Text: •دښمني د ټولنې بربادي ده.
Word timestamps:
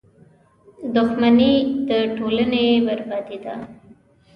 •دښمني 0.95 1.53
د 1.89 1.89
ټولنې 2.17 2.65
بربادي 2.85 3.37
ده. 3.45 3.55